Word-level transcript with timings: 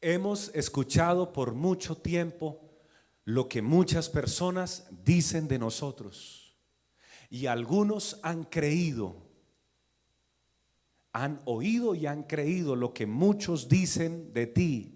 Hemos 0.00 0.54
escuchado 0.54 1.32
por 1.32 1.54
mucho 1.54 1.96
tiempo 1.96 2.60
lo 3.24 3.48
que 3.48 3.62
muchas 3.62 4.08
personas 4.08 4.86
dicen 5.04 5.48
de 5.48 5.58
nosotros 5.58 6.56
y 7.30 7.46
algunos 7.46 8.18
han 8.22 8.44
creído, 8.44 9.16
han 11.12 11.40
oído 11.44 11.94
y 11.94 12.06
han 12.06 12.22
creído 12.22 12.74
lo 12.74 12.94
que 12.94 13.06
muchos 13.06 13.68
dicen 13.68 14.32
de 14.32 14.46
ti. 14.46 14.94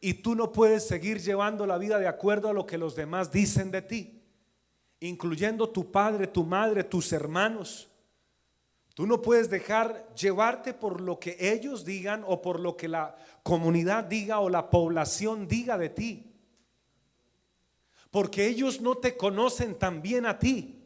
Y 0.00 0.14
tú 0.14 0.34
no 0.34 0.50
puedes 0.52 0.86
seguir 0.86 1.20
llevando 1.20 1.66
la 1.66 1.76
vida 1.76 1.98
de 1.98 2.08
acuerdo 2.08 2.48
a 2.48 2.54
lo 2.54 2.64
que 2.64 2.78
los 2.78 2.96
demás 2.96 3.30
dicen 3.30 3.70
de 3.70 3.82
ti, 3.82 4.22
incluyendo 5.00 5.68
tu 5.68 5.90
padre, 5.92 6.26
tu 6.26 6.44
madre, 6.44 6.84
tus 6.84 7.12
hermanos. 7.12 7.89
Tú 9.00 9.06
no 9.06 9.22
puedes 9.22 9.48
dejar 9.48 10.12
llevarte 10.14 10.74
por 10.74 11.00
lo 11.00 11.18
que 11.18 11.34
ellos 11.40 11.86
digan 11.86 12.22
o 12.26 12.42
por 12.42 12.60
lo 12.60 12.76
que 12.76 12.86
la 12.86 13.16
comunidad 13.42 14.04
diga 14.04 14.40
o 14.40 14.50
la 14.50 14.68
población 14.68 15.48
diga 15.48 15.78
de 15.78 15.88
ti. 15.88 16.30
Porque 18.10 18.46
ellos 18.46 18.82
no 18.82 18.96
te 18.96 19.16
conocen 19.16 19.76
tan 19.76 20.02
bien 20.02 20.26
a 20.26 20.38
ti. 20.38 20.84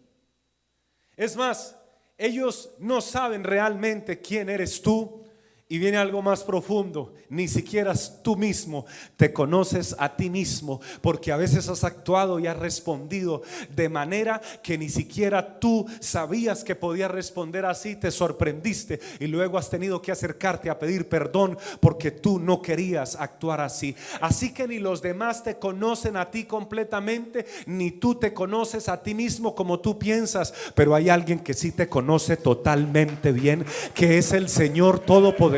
Es 1.17 1.35
más, 1.35 1.77
ellos 2.17 2.71
no 2.79 3.01
saben 3.01 3.43
realmente 3.43 4.21
quién 4.21 4.49
eres 4.49 4.81
tú 4.81 5.24
y 5.67 5.79
viene 5.79 5.97
algo 5.97 6.21
más 6.21 6.45
profundo, 6.45 7.15
ni 7.31 7.49
siquiera 7.49 7.95
tú 8.23 8.37
mismo 8.37 8.85
te 9.17 9.33
conoces 9.33 9.97
a 9.99 10.15
ti 10.15 10.29
mismo, 10.29 10.81
porque 11.01 11.33
a 11.33 11.39
veces 11.39 11.69
has 11.69 11.85
actuado 11.85 12.39
y 12.39 12.47
has 12.47 12.59
respondido 12.59 13.41
de 13.75 13.89
manera 13.89 14.43
que 14.63 14.77
ni 14.77 14.91
siquiera 14.91 15.59
tú 15.59 15.87
sabías 16.01 16.65
que 16.65 16.75
podías 16.75 17.11
responder 17.11 17.65
así, 17.65 17.97
te 17.97 18.11
sorprendiste 18.11 19.01
y 19.21 19.27
luego 19.27 19.57
has 19.57 19.71
tenido 19.71 20.03
que 20.03 20.13
acercarte 20.13 20.69
a 20.69 20.79
pedir 20.79 21.09
perdón 21.09 21.57
porque 21.81 22.11
tú 22.11 22.39
no 22.39 22.61
querías 22.61 23.17
actuar 23.17 23.63
así. 23.63 23.97
Así 24.21 24.53
que 24.53 24.69
ni 24.69 24.79
los 24.79 25.01
demás 25.01 25.43
te 25.43 25.59
conocen 25.59 26.19
a 26.19 26.31
ti 26.31 26.45
completamente, 26.45 27.47
ni 27.67 27.91
tú 27.91 28.17
te 28.17 28.35
conoces 28.35 28.91
a 28.91 29.03
ti 29.03 29.15
mismo 29.15 29.55
como 29.55 29.81
tú 29.81 29.99
piensas, 29.99 30.53
pero 30.75 30.95
hay 30.95 31.09
alguien 31.09 31.39
que 31.39 31.55
sí 31.55 31.73
te 31.73 31.89
conoce 31.89 32.37
totalmente 32.37 33.33
bien, 33.33 33.65
que 33.95 34.19
es 34.19 34.33
el 34.33 34.51
Señor 34.51 34.99
Todopoderoso 34.99 35.54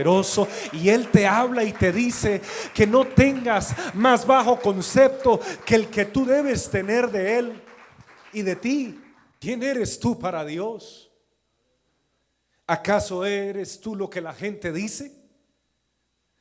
y 0.72 0.88
Él 0.88 1.08
te 1.10 1.26
habla 1.26 1.64
y 1.64 1.72
te 1.72 1.92
dice 1.92 2.42
que 2.74 2.86
no 2.86 3.06
tengas 3.06 3.74
más 3.94 4.26
bajo 4.26 4.60
concepto 4.60 5.40
que 5.64 5.74
el 5.74 5.88
que 5.88 6.04
tú 6.04 6.24
debes 6.24 6.68
tener 6.68 7.10
de 7.10 7.38
Él 7.38 7.62
y 8.32 8.42
de 8.42 8.56
ti. 8.56 9.00
¿Quién 9.40 9.62
eres 9.62 9.98
tú 9.98 10.18
para 10.18 10.44
Dios? 10.44 11.10
¿Acaso 12.66 13.24
eres 13.24 13.80
tú 13.80 13.94
lo 13.94 14.10
que 14.10 14.20
la 14.20 14.34
gente 14.34 14.72
dice? 14.72 15.12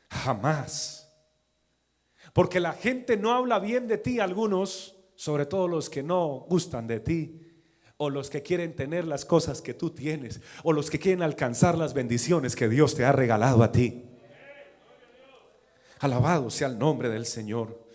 Jamás. 0.09 1.07
Porque 2.33 2.59
la 2.59 2.73
gente 2.73 3.15
no 3.15 3.31
habla 3.33 3.59
bien 3.59 3.87
de 3.87 3.97
ti, 3.97 4.19
algunos, 4.19 4.95
sobre 5.15 5.45
todo 5.45 5.67
los 5.67 5.89
que 5.89 6.03
no 6.03 6.45
gustan 6.49 6.87
de 6.87 6.99
ti 6.99 7.44
o 7.97 8.09
los 8.09 8.29
que 8.29 8.43
quieren 8.43 8.75
tener 8.75 9.05
las 9.05 9.25
cosas 9.25 9.61
que 9.61 9.73
tú 9.73 9.91
tienes, 9.91 10.41
o 10.63 10.73
los 10.73 10.89
que 10.89 10.99
quieren 10.99 11.23
alcanzar 11.23 11.77
las 11.77 11.93
bendiciones 11.93 12.55
que 12.55 12.67
Dios 12.67 12.95
te 12.95 13.05
ha 13.05 13.11
regalado 13.11 13.63
a 13.63 13.71
ti. 13.71 14.03
Alabado 15.99 16.49
sea 16.49 16.67
el 16.67 16.77
nombre 16.77 17.09
del 17.09 17.25
Señor. 17.25 17.85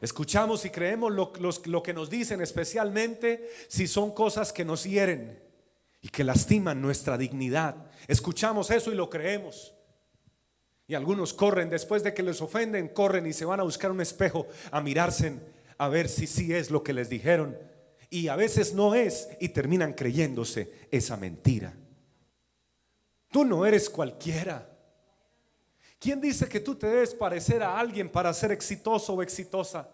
Escuchamos 0.00 0.64
y 0.64 0.70
creemos 0.70 1.12
lo, 1.12 1.32
lo, 1.66 1.82
que 1.82 1.94
nos 1.94 2.10
dicen, 2.10 2.40
especialmente 2.40 3.48
si 3.68 3.86
son 3.86 4.12
cosas 4.12 4.52
que 4.52 4.64
nos 4.64 4.84
hieren 4.84 5.42
y 6.00 6.08
que 6.08 6.24
lastiman 6.24 6.80
nuestra 6.80 7.16
dignidad. 7.16 7.90
Escuchamos 8.08 8.70
eso 8.70 8.92
y 8.92 8.94
lo 8.94 9.08
creemos. 9.08 9.74
Y 10.86 10.94
algunos 10.94 11.32
corren, 11.32 11.70
después 11.70 12.02
de 12.02 12.12
que 12.12 12.22
les 12.22 12.42
ofenden, 12.42 12.88
corren 12.88 13.26
y 13.26 13.32
se 13.32 13.46
van 13.46 13.60
a 13.60 13.62
buscar 13.62 13.90
un 13.90 14.00
espejo 14.00 14.46
a 14.70 14.80
mirarse 14.82 15.38
a 15.78 15.88
ver 15.88 16.08
si 16.08 16.26
sí 16.26 16.52
es 16.52 16.70
lo 16.70 16.82
que 16.82 16.92
les 16.92 17.08
dijeron 17.08 17.56
y 18.14 18.28
a 18.28 18.36
veces 18.36 18.72
no 18.72 18.94
es 18.94 19.28
y 19.40 19.48
terminan 19.48 19.92
creyéndose 19.92 20.70
esa 20.92 21.16
mentira. 21.16 21.74
Tú 23.28 23.44
no 23.44 23.66
eres 23.66 23.90
cualquiera. 23.90 24.70
¿Quién 25.98 26.20
dice 26.20 26.48
que 26.48 26.60
tú 26.60 26.76
te 26.76 26.86
debes 26.86 27.12
parecer 27.12 27.64
a 27.64 27.76
alguien 27.76 28.08
para 28.08 28.32
ser 28.32 28.52
exitoso 28.52 29.14
o 29.14 29.22
exitosa? 29.22 29.88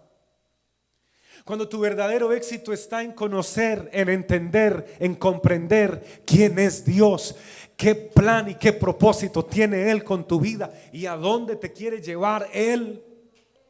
Cuando 1.47 1.67
tu 1.67 1.81
verdadero 1.81 2.31
éxito 2.35 2.75
está 2.75 3.03
en 3.03 3.13
conocer, 3.13 3.89
en 3.91 4.11
entender, 4.11 4.97
en 4.99 5.15
comprender 5.15 6.23
quién 6.27 6.59
es 6.59 6.85
Dios, 6.85 7.35
qué 7.75 7.95
plan 7.95 8.51
y 8.51 8.57
qué 8.57 8.75
propósito 8.75 9.47
tiene 9.47 9.91
Él 9.91 10.05
con 10.05 10.29
tu 10.29 10.39
vida 10.39 10.71
y 10.93 11.07
a 11.07 11.17
dónde 11.17 11.57
te 11.57 11.73
quiere 11.73 12.03
llevar 12.03 12.51
Él. 12.53 13.03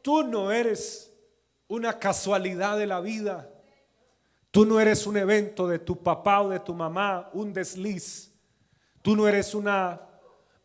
Tú 0.01 0.23
no 0.23 0.51
eres 0.51 1.13
una 1.69 1.97
casualidad 1.97 2.77
de 2.77 2.87
la 2.87 2.99
vida. 2.99 3.47
Tú 4.51 4.65
no 4.65 4.79
eres 4.79 5.07
un 5.07 5.15
evento 5.15 5.65
de 5.67 5.79
tu 5.79 6.03
papá 6.03 6.41
o 6.41 6.49
de 6.49 6.59
tu 6.59 6.73
mamá, 6.73 7.29
un 7.33 7.53
desliz. 7.53 8.31
Tú 9.01 9.15
no 9.15 9.27
eres 9.27 9.55
una 9.55 10.01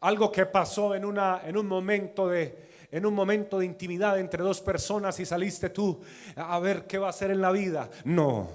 algo 0.00 0.30
que 0.30 0.44
pasó 0.44 0.94
en 0.94 1.04
una 1.04 1.40
en 1.44 1.56
un 1.56 1.66
momento 1.66 2.28
de 2.28 2.66
en 2.90 3.06
un 3.06 3.14
momento 3.14 3.58
de 3.58 3.66
intimidad 3.66 4.18
entre 4.18 4.42
dos 4.42 4.60
personas 4.60 5.18
y 5.20 5.26
saliste 5.26 5.70
tú 5.70 6.00
a 6.36 6.58
ver 6.58 6.86
qué 6.86 6.98
va 6.98 7.06
a 7.06 7.10
hacer 7.10 7.30
en 7.30 7.40
la 7.40 7.52
vida. 7.52 7.90
No. 8.04 8.48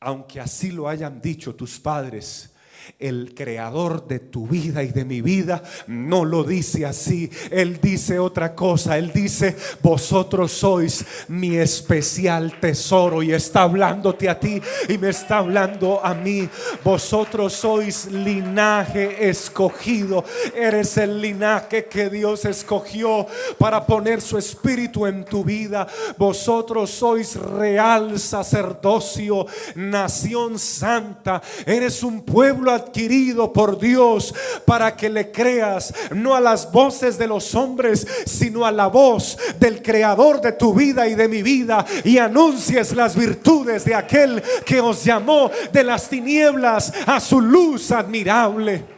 Aunque 0.00 0.40
así 0.40 0.70
lo 0.70 0.88
hayan 0.88 1.20
dicho 1.20 1.54
tus 1.54 1.78
padres, 1.80 2.53
el 2.98 3.34
creador 3.34 4.06
de 4.06 4.18
tu 4.18 4.46
vida 4.46 4.82
y 4.82 4.88
de 4.88 5.04
mi 5.04 5.20
vida 5.20 5.62
no 5.86 6.24
lo 6.24 6.44
dice 6.44 6.84
así. 6.86 7.30
Él 7.50 7.78
dice 7.80 8.18
otra 8.18 8.54
cosa. 8.54 8.98
Él 8.98 9.12
dice, 9.12 9.56
vosotros 9.82 10.52
sois 10.52 11.04
mi 11.28 11.56
especial 11.56 12.58
tesoro 12.60 13.22
y 13.22 13.32
está 13.32 13.62
hablándote 13.62 14.28
a 14.28 14.38
ti 14.38 14.60
y 14.88 14.98
me 14.98 15.10
está 15.10 15.38
hablando 15.38 16.04
a 16.04 16.14
mí. 16.14 16.48
Vosotros 16.82 17.52
sois 17.52 18.06
linaje 18.06 19.28
escogido. 19.28 20.24
Eres 20.54 20.96
el 20.96 21.20
linaje 21.20 21.86
que 21.86 22.10
Dios 22.10 22.44
escogió 22.44 23.26
para 23.58 23.86
poner 23.86 24.20
su 24.20 24.38
espíritu 24.38 25.06
en 25.06 25.24
tu 25.24 25.44
vida. 25.44 25.86
Vosotros 26.18 26.90
sois 26.90 27.36
real 27.36 28.18
sacerdocio, 28.18 29.46
nación 29.74 30.58
santa. 30.58 31.42
Eres 31.66 32.02
un 32.02 32.22
pueblo 32.22 32.73
adquirido 32.74 33.52
por 33.52 33.78
Dios 33.78 34.34
para 34.64 34.96
que 34.96 35.08
le 35.08 35.30
creas 35.30 35.94
no 36.14 36.34
a 36.34 36.40
las 36.40 36.70
voces 36.70 37.18
de 37.18 37.26
los 37.26 37.54
hombres, 37.54 38.06
sino 38.26 38.66
a 38.66 38.72
la 38.72 38.88
voz 38.88 39.38
del 39.58 39.82
creador 39.82 40.40
de 40.40 40.52
tu 40.52 40.74
vida 40.74 41.06
y 41.08 41.14
de 41.14 41.28
mi 41.28 41.42
vida 41.42 41.84
y 42.04 42.18
anuncies 42.18 42.94
las 42.94 43.16
virtudes 43.16 43.84
de 43.84 43.94
aquel 43.94 44.42
que 44.64 44.80
os 44.80 45.04
llamó 45.04 45.50
de 45.72 45.84
las 45.84 46.08
tinieblas 46.08 46.92
a 47.06 47.20
su 47.20 47.40
luz 47.40 47.90
admirable. 47.90 48.93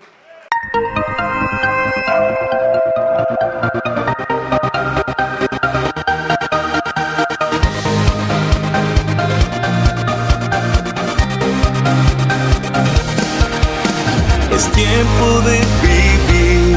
de 15.26 15.58
vivir 15.82 16.76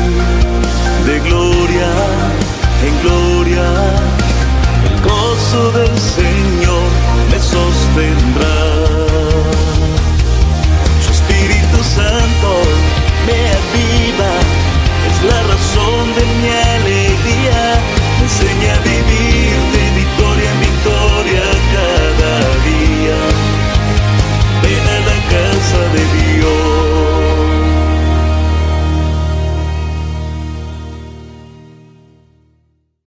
de 1.06 1.20
gloria 1.20 1.92
en 2.88 2.94
gloria. 3.04 3.68
El 4.90 5.02
gozo 5.02 5.72
del 5.72 5.96
Señor 5.98 6.90
me 7.32 7.40
sostendrá. 7.40 8.58
Su 11.04 11.12
Espíritu 11.12 11.78
Santo 11.84 12.50
me 13.28 13.40
aviva, 13.60 14.34
es 15.10 15.18
la 15.32 15.40
razón 15.54 16.04
de 16.18 16.24
mi 16.38 16.50
alegría. 16.76 17.62
Me 18.18 18.24
enseña 18.24 18.89